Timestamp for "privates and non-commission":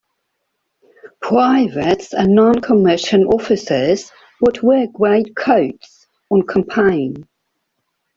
1.21-3.25